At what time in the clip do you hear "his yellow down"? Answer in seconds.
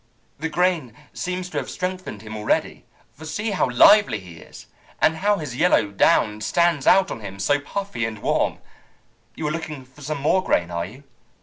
5.37-6.41